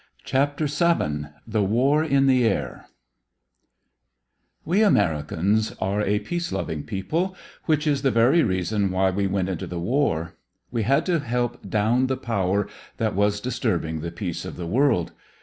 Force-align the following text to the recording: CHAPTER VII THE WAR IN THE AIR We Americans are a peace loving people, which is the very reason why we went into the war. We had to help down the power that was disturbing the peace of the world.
CHAPTER 0.23 0.65
VII 0.65 1.25
THE 1.45 1.61
WAR 1.63 2.03
IN 2.03 2.25
THE 2.25 2.43
AIR 2.43 2.87
We 4.65 4.81
Americans 4.81 5.73
are 5.79 6.01
a 6.01 6.17
peace 6.17 6.51
loving 6.51 6.81
people, 6.81 7.35
which 7.65 7.85
is 7.85 8.01
the 8.01 8.09
very 8.09 8.41
reason 8.41 8.89
why 8.89 9.11
we 9.11 9.27
went 9.27 9.47
into 9.49 9.67
the 9.67 9.77
war. 9.77 10.33
We 10.71 10.81
had 10.81 11.05
to 11.05 11.19
help 11.19 11.69
down 11.69 12.07
the 12.07 12.17
power 12.17 12.67
that 12.97 13.13
was 13.13 13.39
disturbing 13.39 14.01
the 14.01 14.09
peace 14.09 14.43
of 14.43 14.55
the 14.55 14.65
world. 14.65 15.11